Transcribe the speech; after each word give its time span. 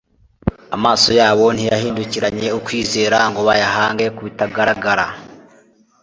Amaso 0.75 1.09
yabo 1.19 1.45
ntiyahindukiranye 1.55 2.47
ukwizera 2.57 3.17
ngo 3.29 3.41
bayahange 3.47 4.05
ku 4.15 4.21
bitagaragara; 4.27 5.05